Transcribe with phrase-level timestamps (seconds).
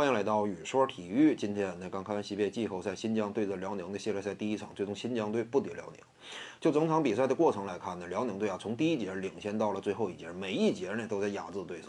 [0.00, 1.34] 欢迎来到雨说体育。
[1.34, 6.00] 今天呢，刚看完 CBA 季后赛，新疆对着辽宁的系列赛第一场，最终新疆队不敌辽宁。
[6.58, 11.88] 就整场比赛的过程来看呢，辽宁队啊，从第一节领先到了最后一节，每一节呢都在压制对手。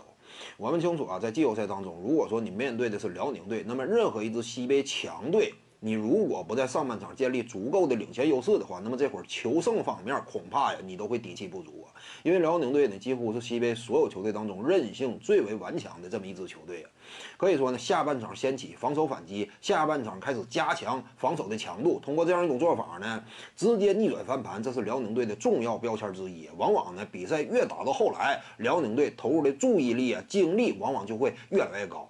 [0.57, 5.53] 我们清楚啊，在季后赛当中，如果说你面对的是辽宁队，那么任何一支西北强队。
[5.83, 11.80] 你如果不在上半场建立足够的领先优势的话，那么这会儿求胜方面恐怕呀你都会底气不足。
[12.23, 16.89] 因为辽宁队呢几乎是西北所有球队当中韧性最为顽强的这么一支球队啊。
[17.37, 23.23] 可以说呢，下半场掀起防守反击，下半场开始加强防守的强度，通过这样一种做法呢，
[23.55, 26.47] 直接逆转翻盘，这是辽宁队的重要标签之一。
[26.57, 32.09] 往往呢，比赛越打到后来，辽宁队投入的注意力啊精力往往就会越来越高。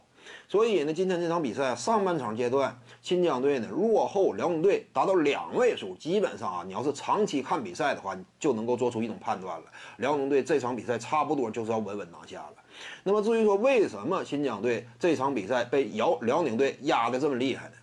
[0.51, 9.65] 所以呢，今天这场比赛上半场阶段，新疆队呢落后辽宁队达到两位数，基本上啊，你要是长期看比赛的话，就能够做出一种判断了。
[9.95, 12.55] 辽宁队这场比赛差不多就是要稳稳拿下了。
[13.05, 17.75] 那么至于说为什么新疆队这场比赛被辽辽宁队压的这么厉害呢？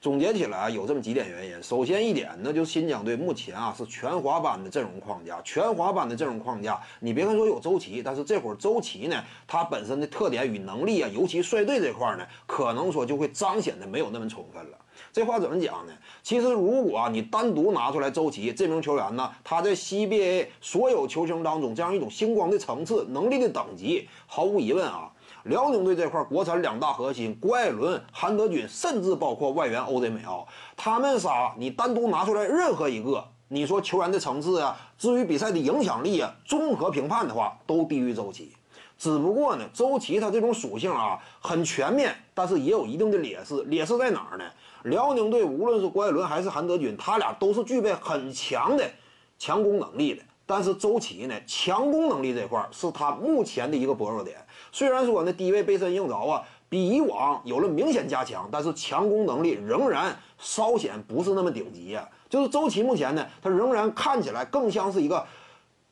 [0.00, 1.62] 总结起来，有这么几点原因。
[1.62, 6.80] 首先一点，那就是新疆队目前啊是全华班的阵容框架，全华班的阵容框架。
[7.00, 14.78] 你别看说有周琦，但是这会儿周琦呢，他本身的特点与能力啊，尤其率队这块呢，可能说就会彰显的没有那么充分了。
[15.12, 15.92] 这话怎么讲呢？
[16.22, 25.10] 其实如果你单独拿出来周琦这名球员呢，他在 CBA 所有球星当中这样一种星光的层次、能力的等级，毫无疑问啊。
[25.44, 38.52] 辽宁队这块国产两大核心郭艾伦、韩德君，甚至包括外援 OJ 美奥，他们仨你单独拿出来任何一个，你说球员的层次啊，至于比赛的影响力啊，综合评判的话，都低于周琦。
[38.96, 43.62] 只不过呢，周琦他这种属性啊很全面，但是也有一定的劣势。
[43.64, 44.44] 劣势在哪儿呢？
[44.84, 48.90] 辽宁队无论是郭艾伦还是韩德君，他俩都是具备很强的
[49.38, 50.22] 强攻能力的。
[50.46, 54.36] 但是周琦呢，强攻能力这块是他目前的一个薄弱点。
[54.70, 62.08] 虽然说呢，低位背身硬着啊，比以往有了明显加强，但是强攻能力仍然稍显不是那么顶级呀。
[62.28, 65.24] 就是周琦目前呢，他仍然看起来更像是一个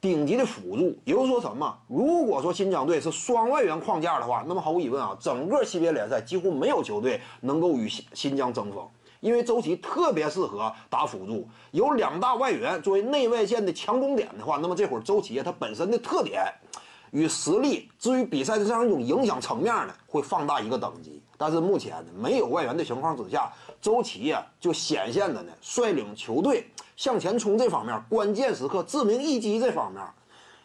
[0.00, 0.98] 顶级的辅助。
[1.04, 1.78] 也就是说什么？
[1.86, 8.86] 如果说新疆队是双外援框架的话，那么毫无疑问啊，整个西边联赛几乎没有球队能够与新新疆争锋。
[9.22, 16.42] 因为周琦特别适合打辅助，有两大外援作为内外线的强攻点的话，那么这会儿周琦他本身的特点
[17.12, 21.22] 与实力，至于比赛的这样一种影响层面呢，会放大一个等级。
[21.38, 23.48] 但是目前呢，没有外援的情况之下，
[23.80, 26.66] 周琦呀就显现的呢，率领球队
[26.96, 30.04] 向前冲这方面，关键时刻致命一击这方面，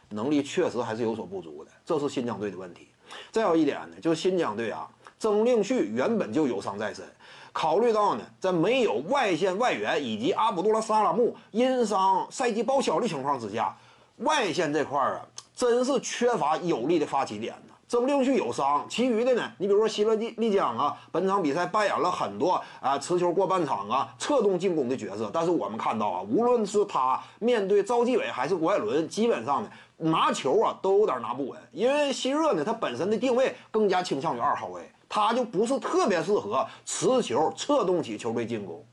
[0.09, 2.87] 能力确实还是有所不足的，这是新疆队的问题。
[3.31, 7.05] 再有一点呢，就是新疆队啊，曾令旭原本就有伤在身。
[7.57, 13.75] 考虑到呢，在没有外线外援以及阿卜杜拉萨拉木因伤赛季报销的情况之下，
[14.17, 15.25] 外线这块儿啊，
[15.55, 17.73] 真是缺乏有力的发起点呢。
[17.87, 25.31] 曾令旭有伤，其余的呢，你比如说希勒利利江啊，本场比赛扮演了很多啊持球过半场啊，策动进攻的角色。
[25.33, 34.87] 但是我们看到啊，无论是他面对赵继伟还是郭艾伦，基本上呢拿球啊都有点拿不稳，因为希热呢他本身的定位更加倾向于二号位。
[35.09, 38.83] 他就不是特别适合持球策动起球队进攻，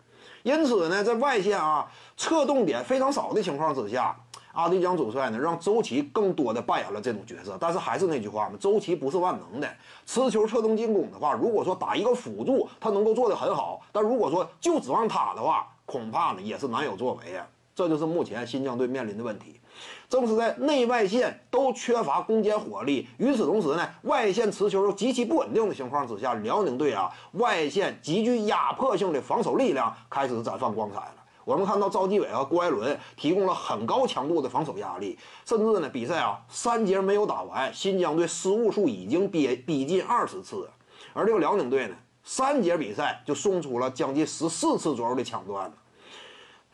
[0.43, 4.17] 因此呢，在外线啊策动点非常少的情况之下，
[4.53, 7.57] 阿迪江主帅呢让周琦更多的扮演了这种角色。
[7.59, 9.69] 但是还是那句话嘛，周琦不是万能的，
[10.07, 17.47] 持球策动进攻的话，如果说打一个辅助，他能够做得很好，但如果说就指望他的话，恐怕呢也是难有作为呀。
[17.75, 19.61] 这就是目前新疆队面临的问题。
[20.09, 31.15] 正是在内外线都缺乏攻坚火力，与此同时呢，外线持球又极其不稳定的情况之下，辽宁队啊，外线极具压迫性的防守力量开始绽放光彩了。
[31.45, 40.71] 我们看到赵继伟和郭艾伦提供了很高强度的防守压力，甚至呢，比赛啊三节没有打完，新疆队失误数已经逼逼近二十次，
[41.13, 45.75] 而这个辽宁队呢，三节比赛就送出了将近十四次左右的抢断了。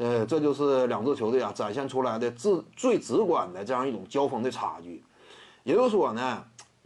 [0.00, 5.04] 呃，这就是两支球队啊展现出来的最最直观的这样一种交锋的差距。
[5.62, 6.42] 也就是说呢，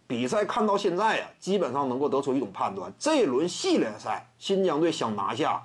[0.09, 5.63] 比赛看到现在啊，基本上能够得出一种判断：这一轮系列赛，新疆队想拿下，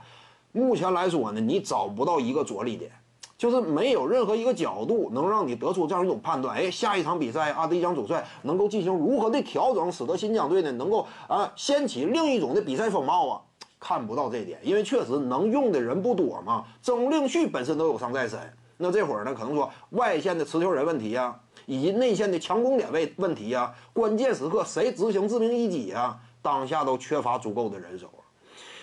[0.52, 2.92] 目前来说呢，你找不到一个着力点，
[3.36, 6.56] 就是没有任何一个角度能让你得出这样一种判断。
[6.56, 13.42] 哎，下一场比赛，阿迪江主帅能够进行如何的调整，使得新疆队呢能够啊掀起另一种的比赛风貌啊？
[13.80, 16.66] 看不到这点，因为确实能用的人不多嘛。
[16.82, 18.40] 曾令旭本身都有伤在身，
[18.78, 28.10] 那这会儿呢，可能说外线的持球人问题呀，以及内线的强攻点位问题呀，关键时刻谁执行致命一击呀，当下都缺乏足够的人手。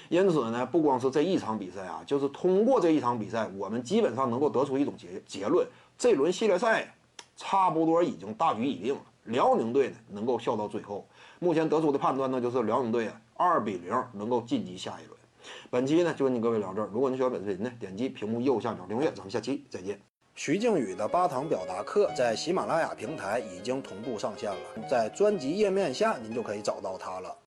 [0.08, 5.66] 因此呢，不光是这一场比赛啊，就是通过这一场比赛，我们基本上能够得出一种结结论：
[5.98, 6.94] 这轮系列赛
[7.36, 9.00] 差不多已经大局已定了。
[9.26, 11.06] 辽宁队呢能够笑到最后，
[11.38, 15.18] 目前得出的判断呢，就是辽宁队啊二比零能够晋级下一轮。
[15.70, 20.00] 本期呢就跟你各位聊这儿，如果你喜欢本视频呢，点击屏幕右下角订阅，咱们下期再见。
[20.34, 27.34] 徐静宇的八堂表达课在喜马拉雅平台已经同步上线了，在专辑页面下您就可以找到它了。